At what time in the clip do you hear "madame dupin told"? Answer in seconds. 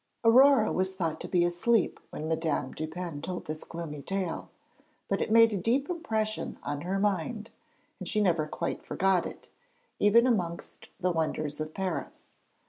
2.27-3.45